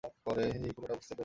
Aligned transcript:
হেই, 0.03 0.71
পুরোটা 0.75 0.93
বুঝতে 0.93 1.13
পেরেছ? 1.13 1.19